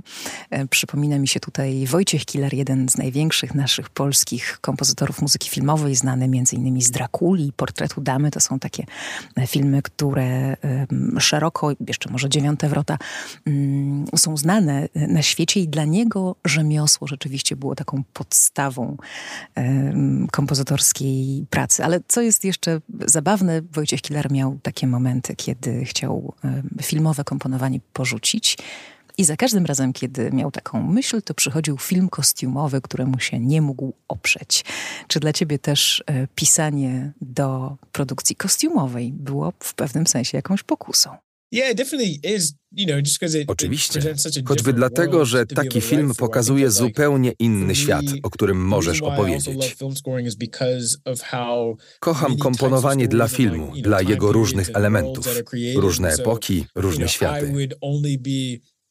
E, 0.50 0.66
przypomina 0.66 1.18
mi 1.18 1.28
się 1.28 1.40
tutaj 1.40 1.86
Wojciech 1.86 2.24
Killer, 2.24 2.54
jeden 2.54 2.88
z 2.88 2.98
największych 2.98 3.54
naszych 3.54 3.90
polskich 3.90 4.58
kompozytorów 4.60 5.22
muzyki 5.22 5.50
filmowej, 5.50 5.96
znany 5.96 6.24
m.in. 6.24 6.82
z 6.82 6.90
Drakuli 6.90 7.52
Portretu 7.56 8.00
Damy. 8.00 8.30
To 8.30 8.40
są 8.40 8.58
takie 8.58 8.84
e, 9.36 9.46
filmy, 9.46 9.82
które 9.82 10.56
szeroko, 11.18 11.70
jeszcze 11.86 12.10
może 12.10 12.28
Dziewiąte 12.28 12.68
Wrota, 12.68 12.98
um, 13.46 14.04
są 14.16 14.36
znane 14.36 14.88
na 14.94 15.22
świecie 15.22 15.60
i 15.60 15.68
dla 15.68 15.84
niego 15.84 16.36
rzemiosło 16.44 17.06
rzeczywiście 17.06 17.56
było 17.56 17.74
taką 17.74 18.02
podstawą 18.12 18.96
kompozytorskiej 20.32 21.46
pracy. 21.50 21.84
Ale 21.84 22.00
co 22.08 22.20
jest 22.20 22.44
jeszcze 22.44 22.80
zabawne, 23.06 23.62
Wojciech 23.72 24.02
Killer 24.02 24.32
miał 24.32 24.58
takie 24.62 24.86
momenty, 24.86 25.36
kiedy 25.36 25.84
chciał 25.84 26.34
filmowe 26.82 27.24
komponowanie 27.30 27.80
porzucić. 27.92 28.58
I 29.18 29.24
za 29.24 29.36
każdym 29.36 29.66
razem, 29.66 29.92
kiedy 29.92 30.30
miał 30.32 30.50
taką 30.50 30.82
myśl, 30.82 31.22
to 31.22 31.34
przychodził 31.34 31.78
film 31.78 32.08
kostiumowy, 32.08 32.80
któremu 32.80 33.18
się 33.20 33.38
nie 33.38 33.62
mógł 33.62 33.92
oprzeć. 34.08 34.64
Czy 35.08 35.20
dla 35.20 35.32
ciebie 35.32 35.58
też 35.58 36.04
e, 36.06 36.26
pisanie 36.26 37.12
do 37.20 37.76
produkcji 37.92 38.36
kostiumowej 38.36 39.12
było 39.12 39.52
w 39.62 39.74
pewnym 39.74 40.06
sensie 40.06 40.38
jakąś 40.38 40.62
pokusą? 40.62 41.29
Oczywiście, 43.48 44.00
choćby 44.44 44.72
dlatego, 44.72 45.24
że 45.24 45.46
taki 45.46 45.80
film 45.80 46.12
pokazuje 46.18 46.70
zupełnie 46.70 47.32
inny 47.38 47.74
świat, 47.74 48.04
o 48.22 48.30
którym 48.30 48.56
możesz 48.66 49.02
opowiedzieć. 49.02 49.76
Kocham 52.00 52.36
komponowanie 52.38 53.08
dla 53.08 53.28
filmu, 53.28 53.72
dla 53.82 54.02
jego 54.02 54.32
różnych 54.32 54.70
elementów, 54.74 55.26
różne 55.76 56.12
epoki, 56.12 56.66
różne 56.74 57.08
światy. 57.08 57.52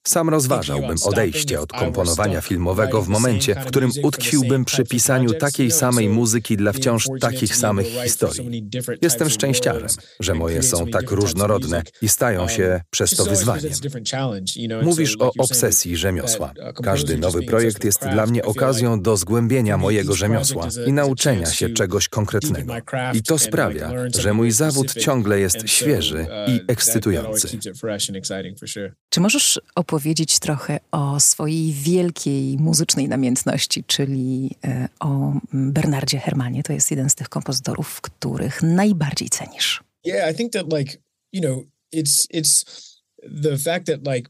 Sam 0.10 0.30
rozważałbym 0.30 0.98
odejście 1.04 1.60
od 1.60 1.74
komponowania 1.74 2.42
filmowego 2.42 3.02
w 3.02 3.08
momencie, 3.08 3.56
w 3.56 3.66
którym 3.66 3.92
utkwiłbym 4.04 4.66
przy 4.66 4.84
pisaniu 4.84 5.34
takiej 5.34 5.72
samej 5.72 6.10
muzyki 6.10 6.58
dla 6.58 6.74
wciąż 6.74 7.08
takich 7.22 7.56
samych 7.56 7.88
historii. 8.04 8.70
Jestem 9.02 9.30
szczęściarzem, 9.30 9.88
że 10.20 10.34
moje 10.34 10.64
są 10.64 10.88
tak 10.88 11.12
różnorodne 11.12 11.84
i 12.02 12.10
stają 12.10 12.48
się 12.48 12.82
przez 12.90 13.16
to 13.16 13.26
wyzwaniem. 13.26 13.72
Mówisz 14.84 15.16
o 15.20 15.32
obsesji 15.38 15.98
rzemiosła. 15.98 16.54
Każdy 16.84 17.18
nowy 17.18 17.44
projekt 17.44 17.84
jest 17.84 18.08
dla 18.08 18.26
mnie 18.26 18.46
okazją 18.46 19.02
do 19.02 19.18
zgłębienia 19.18 19.78
mojego 19.78 20.16
rzemiosła 20.16 20.68
i 20.86 20.94
nauczenia 20.94 21.52
się 21.52 21.70
czegoś 21.70 22.08
konkretnego. 22.08 22.74
I 23.14 23.24
to 23.24 23.38
sprawia, 23.38 23.92
że 24.20 24.34
mój 24.34 24.52
zawód 24.52 24.94
ciągle 24.94 25.40
jest 25.40 25.70
świeży 25.70 26.28
i 26.48 26.62
ekscytujący. 26.68 27.48
Czy 29.10 29.22
możesz 29.22 29.62
opowiedzieć 29.76 29.99
trochę 30.40 30.80
o 30.92 31.20
swojej 31.20 31.74
wielkiej 31.74 32.58
muzycznej 32.58 33.08
namiętności, 33.08 33.84
czyli 33.84 34.56
e, 34.64 34.90
o 35.00 35.34
Bernardzie 35.54 36.20
Hermanie. 36.20 36.64
To 36.64 36.74
jest 36.74 36.92
jeden 36.92 37.10
z 37.10 37.16
tych 37.16 37.30
kompozytorów, 37.30 38.02
których 38.02 38.64
najbardziej 38.64 39.30
cenisz. 39.30 39.84
Yeah, 40.06 40.32
I 40.32 40.36
think 40.36 40.54
that 40.54 40.74
like, 40.74 40.98
you 41.34 41.42
know, 41.42 41.64
it's 41.96 42.28
it's 42.34 42.66
the 43.44 43.58
fact 43.58 43.86
that 43.88 44.16
like 44.16 44.30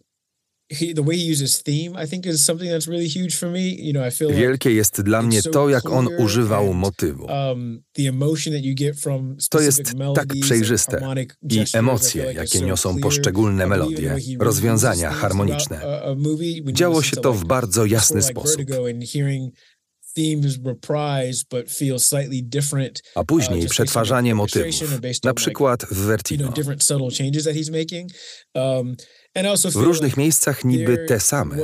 Wielkie 4.33 4.71
jest 4.71 5.01
dla 5.01 5.21
mnie 5.21 5.41
to, 5.41 5.69
jak 5.69 5.89
on 5.89 6.07
używał 6.17 6.73
motywu. 6.73 7.25
Um, 7.25 7.83
to 9.49 9.59
jest 9.61 9.81
tak 10.15 10.27
przejrzyste 10.41 11.15
i 11.49 11.65
emocje, 11.73 12.33
jakie 12.35 12.61
niosą 12.61 12.99
poszczególne 12.99 13.67
melodie, 13.67 14.15
rozwiązania 14.39 15.11
harmoniczne. 15.11 15.81
Działo 16.73 17.03
się 17.03 17.15
to 17.15 17.33
w 17.33 17.45
bardzo 17.45 17.85
jasny 17.85 18.21
sposób. 18.21 18.61
A 23.15 23.23
później 23.23 23.63
uh, 23.63 23.69
przetwarzanie 23.69 24.35
motywów, 24.35 25.01
na 25.23 25.33
przykład 25.33 25.85
w 25.85 25.97
Vertigo. 25.97 26.53
W 29.71 29.75
różnych 29.75 30.17
miejscach 30.17 30.65
niby 30.65 30.97
te 31.07 31.19
same, 31.19 31.57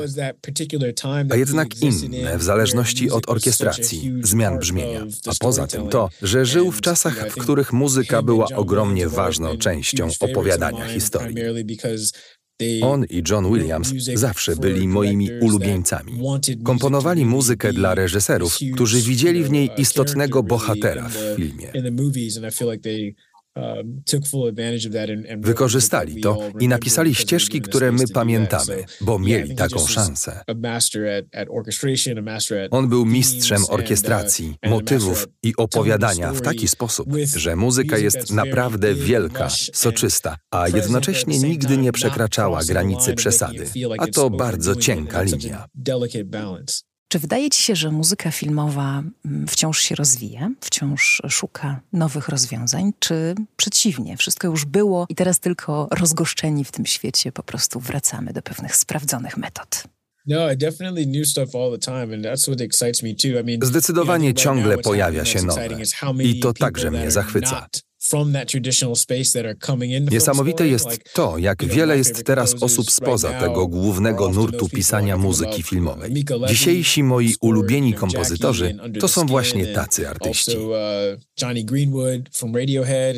a 1.29 1.35
jednak 1.35 1.81
inne 1.81 2.37
w 2.37 2.43
zależności 2.43 3.11
od 3.11 3.29
orkiestracji, 3.29 4.13
zmian 4.23 4.59
brzmienia. 4.59 5.05
A 5.25 5.31
poza 5.39 5.67
tym 5.67 5.87
to, 5.87 6.09
że 6.21 6.45
żył 6.45 6.71
w 6.71 6.81
czasach, 6.81 7.29
w 7.29 7.35
których 7.35 7.73
muzyka 7.73 8.21
była 8.21 8.47
ogromnie 8.55 9.09
ważną 9.09 9.57
częścią 9.57 10.07
opowiadania 10.19 10.87
historii. 10.87 11.37
On 12.81 13.05
i 13.09 13.23
John 13.29 13.53
Williams 13.53 13.93
zawsze 14.13 14.55
byli 14.55 14.87
moimi 14.87 15.29
ulubieńcami. 15.41 16.21
Komponowali 16.63 17.25
muzykę 17.25 17.73
dla 17.73 17.95
reżyserów, 17.95 18.57
którzy 18.73 19.01
widzieli 19.01 19.43
w 19.43 19.51
niej 19.51 19.69
istotnego 19.77 20.43
bohatera 20.43 21.09
w 21.09 21.35
filmie. 21.35 21.71
Um, 23.55 24.01
Wykorzystali 25.37 26.21
to 26.21 26.39
i 26.59 26.67
napisali 26.67 27.15
ścieżki, 27.15 27.61
które 27.61 27.91
my 27.91 28.07
pamiętamy, 28.07 28.83
bo 29.01 29.19
mieli 29.19 29.55
taką 29.55 29.87
szansę. 29.87 30.43
On 32.71 32.89
był 32.89 33.05
mistrzem 33.05 33.61
orkiestracji, 33.69 34.55
motywów 34.65 35.27
i 35.43 35.53
opowiadania 35.57 36.33
w 36.33 36.41
taki 36.41 36.67
sposób, 36.67 37.09
że 37.35 37.55
muzyka 37.55 37.97
jest 37.97 38.31
naprawdę 38.31 38.93
wielka, 38.93 39.49
soczysta, 39.73 40.37
a 40.51 40.67
jednocześnie 40.67 41.39
nigdy 41.39 41.77
nie 41.77 41.91
przekraczała 41.91 42.63
granicy 42.63 43.13
przesady, 43.13 43.65
a 43.97 44.07
to 44.07 44.29
bardzo 44.29 44.75
cienka 44.75 45.21
linia. 45.21 45.67
Czy 47.15 47.19
wydaje 47.19 47.49
ci 47.49 47.63
się, 47.63 47.75
że 47.75 47.91
muzyka 47.91 48.31
filmowa 48.31 49.03
mm, 49.25 49.47
wciąż 49.47 49.79
się 49.79 49.95
rozwija, 49.95 50.51
wciąż 50.61 51.21
szuka 51.29 51.79
nowych 51.93 52.29
rozwiązań, 52.29 52.91
czy 52.99 53.35
przeciwnie, 53.57 54.17
wszystko 54.17 54.47
już 54.47 54.65
było 54.65 55.05
i 55.09 55.15
teraz 55.15 55.39
tylko 55.39 55.87
rozgoszczeni 55.91 56.65
w 56.65 56.71
tym 56.71 56.85
świecie 56.85 57.31
po 57.31 57.43
prostu 57.43 57.79
wracamy 57.79 58.33
do 58.33 58.41
pewnych 58.41 58.75
sprawdzonych 58.75 59.37
metod? 59.37 59.83
Zdecydowanie 63.61 64.33
ciągle 64.33 64.77
pojawia 64.77 65.25
się 65.25 65.41
nowe 65.41 65.69
i 66.19 66.39
to 66.39 66.53
także 66.53 66.91
mnie 66.91 67.11
zachwyca. 67.11 67.67
Niesamowite 70.11 70.67
jest 70.67 70.87
to, 71.13 71.37
jak 71.37 71.65
wiele 71.65 71.97
jest 71.97 72.23
teraz 72.23 72.55
osób 72.61 72.91
spoza 72.91 73.29
tego 73.39 73.67
głównego 73.67 74.29
nurtu 74.29 74.69
pisania 74.69 75.17
muzyki 75.17 75.63
filmowej. 75.63 76.13
Dzisiejsi 76.47 77.03
moi 77.03 77.35
ulubieni 77.41 77.93
kompozytorzy 77.93 78.77
to 78.99 79.07
są 79.07 79.25
właśnie 79.25 79.67
tacy 79.67 80.09
artyści. 80.09 80.57
Uh, 80.57 80.75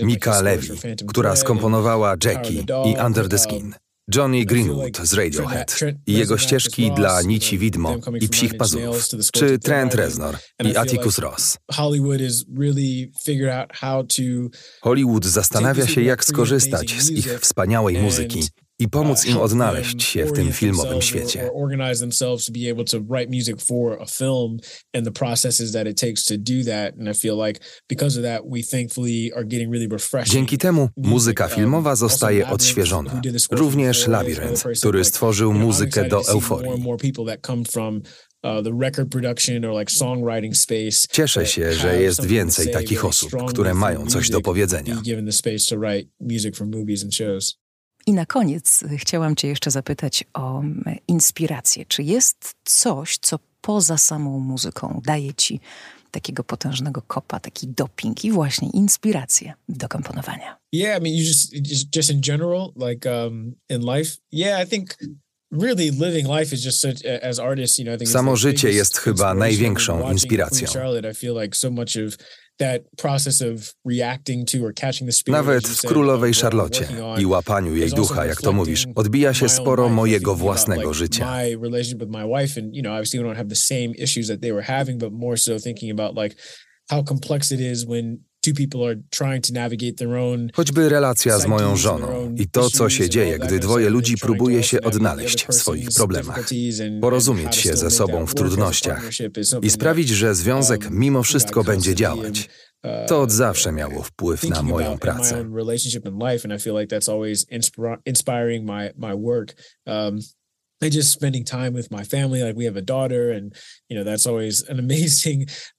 Mika 0.03 0.41
Levy, 0.41 0.75
która 1.07 1.35
skomponowała 1.35 2.15
Jackie 2.25 2.65
i 2.85 3.05
Under 3.05 3.29
the 3.29 3.37
Skin. 3.37 3.73
Johnny 4.15 4.45
Greenwood 4.45 4.97
z 4.97 5.13
Radiohead 5.13 5.79
i 6.07 6.13
jego 6.13 6.37
ścieżki 6.37 6.91
dla 6.91 7.21
Nici 7.21 7.57
Widmo 7.57 7.95
i 8.21 8.29
Psich 8.29 8.57
Pazurów, 8.57 9.07
czy 9.33 9.59
Trent 9.59 9.95
Reznor 9.95 10.37
i 10.63 10.75
Atticus 10.75 11.19
Ross. 11.19 11.57
Hollywood 14.81 15.25
zastanawia 15.25 15.87
się, 15.87 16.01
jak 16.01 16.25
skorzystać 16.25 17.01
z 17.01 17.09
ich 17.09 17.39
wspaniałej 17.39 17.97
muzyki 18.01 18.47
i 18.79 18.87
pomóc 18.89 19.25
im 19.25 19.37
odnaleźć 19.37 20.03
się 20.03 20.25
w 20.25 20.31
tym 20.31 20.51
filmowym 20.51 21.01
świecie. 21.01 21.49
Dzięki 30.31 30.57
temu 30.57 30.89
muzyka 30.97 31.47
filmowa 31.47 31.95
zostaje 31.95 32.49
odświeżona. 32.49 33.21
Również 33.51 34.07
Labirynt, 34.07 34.63
który 34.79 35.03
stworzył 35.03 35.53
muzykę 35.53 36.09
do 36.09 36.21
euforii. 36.27 36.71
Cieszę 41.11 41.45
się, 41.45 41.73
że 41.73 42.01
jest 42.01 42.25
więcej 42.25 42.71
takich 42.71 43.05
osób, 43.05 43.31
które 43.47 43.73
mają 43.73 44.05
coś 44.07 44.29
do 44.29 44.41
powiedzenia. 44.41 45.01
I 48.07 48.13
na 48.13 48.25
koniec 48.25 48.83
chciałam 48.97 49.35
Cię 49.35 49.47
jeszcze 49.47 49.71
zapytać 49.71 50.23
o 50.33 50.61
inspirację. 51.07 51.85
Czy 51.85 52.03
jest 52.03 52.55
coś, 52.63 53.17
co 53.17 53.39
poza 53.61 53.97
samą 53.97 54.39
muzyką 54.39 55.01
daje 55.05 55.33
Ci 55.33 55.59
takiego 56.11 56.43
potężnego 56.43 57.01
kopa, 57.01 57.39
taki 57.39 57.67
doping 57.67 58.25
i 58.25 58.31
właśnie 58.31 58.69
inspirację 58.69 59.53
do 59.69 59.87
komponowania? 59.87 60.57
Yeah, 60.73 60.99
I 60.99 61.03
mean, 61.03 61.15
you 61.15 61.23
just, 61.23 61.95
just 61.95 62.09
in 62.09 62.21
general, 62.21 62.73
like 62.75 63.09
um, 63.09 63.55
in 63.69 63.81
life, 63.81 64.17
yeah, 64.31 64.67
I 64.67 64.69
think 64.69 64.97
Samo 68.05 68.35
życie 68.35 68.71
jest 68.71 68.97
chyba 68.97 69.33
największą 69.33 70.11
inspiracją. 70.11 70.67
Nawet 75.27 75.67
w 75.67 75.81
królowej 75.81 76.33
Charlotte 76.33 76.87
i 77.19 77.25
łapaniu 77.25 77.75
jej 77.75 77.89
ducha, 77.89 78.25
jak 78.25 78.41
to 78.41 78.53
mówisz, 78.53 78.85
odbija 78.95 79.33
się 79.33 79.49
sporo 79.49 79.89
mojego 79.89 80.35
własnego 80.35 80.93
życia. 80.93 81.25
how 86.89 87.03
complex 87.03 87.51
it 87.51 87.59
is 87.59 87.85
when 87.85 88.17
Choćby 90.55 90.89
relacja 90.89 91.39
z 91.39 91.45
moją 91.45 91.75
żoną 91.75 92.35
i 92.37 92.47
to, 92.47 92.69
co 92.69 92.89
się 92.89 93.09
dzieje, 93.09 93.39
gdy 93.39 93.59
dwoje 93.59 93.89
ludzi 93.89 94.17
próbuje 94.17 94.63
się 94.63 94.81
odnaleźć 94.81 95.45
w 95.45 95.53
swoich 95.53 95.89
problemach, 95.95 96.49
porozumieć 97.01 97.55
się 97.55 97.75
ze 97.75 97.91
sobą 97.91 98.25
w 98.25 98.35
trudnościach 98.35 99.09
i 99.61 99.69
sprawić, 99.69 100.09
że 100.09 100.35
związek 100.35 100.83
um, 100.83 100.99
mimo 100.99 101.23
wszystko 101.23 101.63
będzie 101.63 101.95
działać. 101.95 102.49
To 103.07 103.21
od 103.21 103.31
zawsze 103.31 103.71
miało 103.71 104.03
wpływ 104.03 104.43
na 104.43 104.63
moją 104.63 104.97
pracę. 104.97 105.45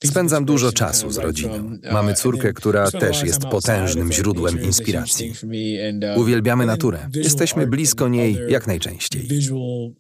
Spędzam 0.05 0.45
dużo 0.45 0.73
czasu 0.73 1.11
z 1.11 1.17
rodziną. 1.17 1.55
Uh, 1.85 1.93
Mamy 1.93 2.15
córkę, 2.15 2.53
która 2.53 2.91
też 2.91 3.23
jest 3.23 3.41
potężnym 3.41 4.13
źródłem 4.13 4.63
inspiracji. 4.63 5.33
Uh, 5.43 6.19
Uwielbiamy 6.19 6.67
naturę. 6.67 7.09
Jesteśmy 7.15 7.67
blisko 7.67 8.09
niej 8.09 8.39
jak 8.49 8.67
najczęściej. 8.67 9.29
Uh, 9.51 9.93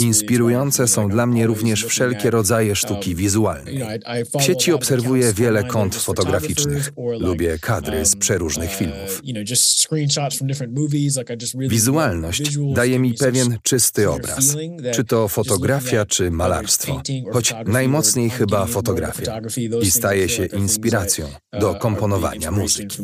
Inspirujące 0.00 0.88
są 0.88 1.08
dla 1.08 1.26
mnie 1.26 1.46
również 1.46 1.84
wszelkie 1.84 2.30
rodzaje 2.30 2.68
um, 2.68 2.76
sztuki 2.76 3.14
wizualnej. 3.14 3.80
W 4.38 4.42
sieci 4.42 4.72
obserwuję 4.72 5.32
wiele 5.32 5.64
kont 5.64 5.94
fotograficznych. 5.94 6.92
Lubię 7.18 7.58
kadry 7.60 8.04
z 8.04 8.12
um, 8.12 8.20
przeróżnych 8.20 8.74
filmów. 8.74 9.22
Wizualność 11.68 12.58
daje 12.74 12.98
mi 12.98 13.14
pewien 13.14 13.58
czysty 13.62 14.10
obraz, 14.10 14.56
czy 14.94 15.04
to 15.04 15.28
fotografia, 15.28 16.06
czy 16.06 16.30
malarstwo, 16.30 17.02
choć 17.32 17.54
najmocniej 17.66 18.30
chyba 18.30 18.66
fotografia. 18.66 19.40
i 19.82 19.90
staje 19.90 20.28
się 20.28 20.44
inspiracją 20.46 21.28
do 21.60 21.74
komponowania 21.74 22.50
muzyki. 22.50 22.98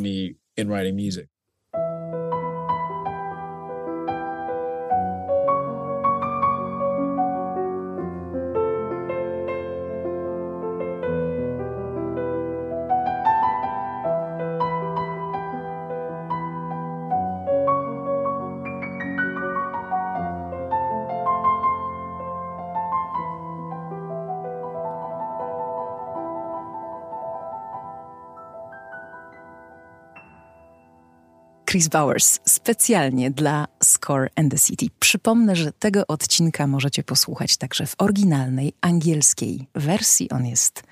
Chris 31.71 31.89
Bowers 31.89 32.41
specjalnie 32.45 33.31
dla 33.31 33.67
Score 33.83 34.29
and 34.37 34.53
the 34.53 34.59
City. 34.59 34.87
Przypomnę, 35.01 35.57
że 35.57 35.73
tego 35.73 36.07
odcinka 36.07 36.67
możecie 36.67 37.03
posłuchać 37.03 37.57
także 37.57 37.87
w 37.87 37.95
oryginalnej 37.99 38.73
angielskiej 38.81 39.67
wersji. 39.75 40.31
On 40.31 40.47
jest 40.47 40.83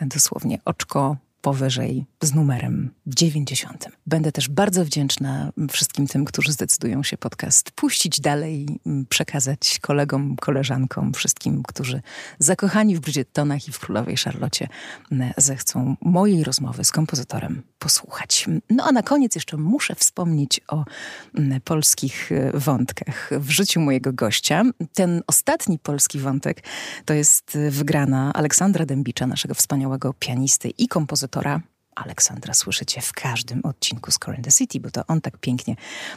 dosłownie 0.00 0.58
oczko 0.64 1.16
powyżej 1.40 2.04
z 2.26 2.34
numerem 2.34 2.90
90. 3.06 3.88
Będę 4.06 4.32
też 4.32 4.48
bardzo 4.48 4.84
wdzięczna 4.84 5.52
wszystkim 5.70 6.06
tym, 6.06 6.24
którzy 6.24 6.52
zdecydują 6.52 7.02
się 7.02 7.16
podcast 7.16 7.70
puścić 7.70 8.20
dalej, 8.20 8.80
przekazać 9.08 9.78
kolegom, 9.80 10.36
koleżankom, 10.36 11.12
wszystkim, 11.12 11.62
którzy 11.62 12.02
zakochani 12.38 12.96
w 12.96 13.00
Bridgettonach 13.00 13.68
i 13.68 13.72
w 13.72 13.78
Królowej 13.78 14.16
Charlocie 14.16 14.68
zechcą 15.36 15.96
mojej 16.00 16.44
rozmowy 16.44 16.84
z 16.84 16.92
kompozytorem 16.92 17.62
posłuchać. 17.78 18.46
No 18.70 18.84
a 18.84 18.92
na 18.92 19.02
koniec 19.02 19.34
jeszcze 19.34 19.56
muszę 19.56 19.94
wspomnieć 19.94 20.60
o 20.68 20.84
polskich 21.64 22.32
e, 22.32 22.58
wątkach 22.58 23.30
w 23.32 23.50
życiu 23.50 23.80
mojego 23.80 24.12
gościa. 24.12 24.62
Ten 24.94 25.22
ostatni 25.26 25.78
polski 25.78 26.18
wątek 26.18 26.62
to 27.04 27.14
jest 27.14 27.58
wygrana 27.70 28.32
Aleksandra 28.32 28.86
Dębicza, 28.86 29.26
naszego 29.26 29.54
wspaniałego 29.54 30.14
pianisty 30.14 30.68
i 30.68 30.88
kompozytora 30.88 31.60
Aleksandra 31.96 32.54
słyszycie 32.54 33.00
w 33.00 33.12
każdym 33.12 33.60
odcinku 33.64 34.10
Score 34.10 34.36
in 34.36 34.42
the 34.42 34.50
City, 34.50 34.80
bo 34.80 34.90
to 34.90 35.06
on 35.06 35.20
tak 35.20 35.38
pięknie 35.38 35.76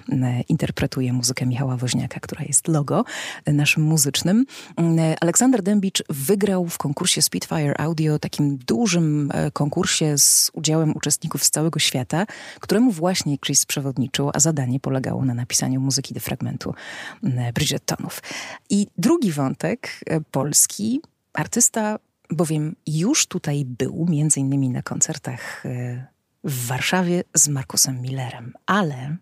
mm, 0.10 0.44
interpretuje 0.50 1.13
muzykę 1.13 1.46
Michała 1.46 1.78
Woźniaka, 1.78 2.20
która 2.20 2.44
jest 2.44 2.68
logo 2.68 3.06
e, 3.46 3.54
naszym 3.54 3.84
muzycznym. 3.84 4.46
Mm, 4.78 5.15
Aleksander 5.22 5.63
Dębicz 5.63 6.04
wygrał 6.10 6.65
w 6.65 6.78
konkursie 6.78 7.22
Spitfire 7.22 7.74
Audio, 7.78 8.20
takim 8.20 8.58
dużym 8.58 9.32
e, 9.34 9.52
konkursie 9.52 10.18
z 10.18 10.52
udziałem 10.54 10.96
uczestników 10.96 11.44
z 11.44 11.50
całego 11.50 11.80
świata, 11.80 12.26
któremu 12.60 12.92
właśnie 12.92 13.38
Chris 13.38 13.65
przewodniczył, 13.65 14.32
a 14.34 14.39
zadanie 14.39 14.80
polegało 14.80 15.26
na 15.26 15.34
napisaniu 15.34 15.82
muzyki 15.82 16.13
do 16.13 16.20
fragmentu 16.20 16.74
mm, 17.24 17.54
Bridgettonów. 17.54 18.22
I 18.70 18.88
drugi 18.98 19.32
wątek 19.32 20.00
e, 20.06 20.22
polski, 20.22 21.02
artysta 21.34 22.00
bowiem 22.30 22.76
już 22.88 23.28
tutaj 23.28 23.65
był, 23.65 24.06
między 24.10 24.39
innymi 24.39 24.70
na 24.70 24.82
koncertach 24.82 25.65
e, 25.65 26.08
w 26.44 26.68
Warszawie 26.68 27.24
z 27.36 27.48
Markusem 27.48 28.02
Millerem, 28.02 28.54
ale 28.65 29.18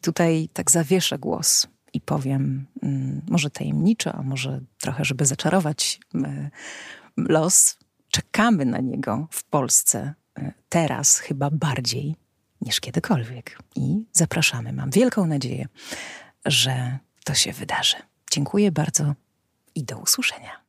tutaj 0.00 0.48
tak 0.52 0.70
zawieszę 0.70 1.18
głos 1.18 1.66
i 1.92 2.00
powiem, 2.00 2.66
mm, 2.82 3.22
może 3.28 3.50
tajemniczo, 3.50 4.12
a 4.12 4.22
może 4.22 4.60
trochę, 4.78 5.04
żeby 5.04 5.26
zaczarować 5.26 6.00
e, 6.14 6.50
los, 7.16 7.78
czekamy 8.08 8.64
na 8.64 8.78
niego 8.78 9.28
w 9.30 9.44
Polsce 9.44 10.14
e, 10.38 10.52
teraz 10.68 11.18
chyba 11.18 11.50
bardziej 11.50 12.16
niż 12.60 12.80
kiedykolwiek. 12.80 13.58
I 13.76 14.04
zapraszamy. 14.12 14.72
Mam 14.72 14.90
wielką 14.90 15.26
nadzieję, 15.26 15.68
że 16.44 16.98
to 17.24 17.34
się 17.34 17.52
wydarzy. 17.52 17.96
Dziękuję 18.30 18.72
bardzo 18.72 19.14
i 19.74 19.84
do 19.84 19.98
usłyszenia. 19.98 20.65